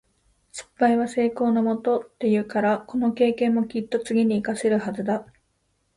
[0.51, 5.27] 「失敗は成功のもと」って言うから、この経験もきっと次に活かせるはずだ。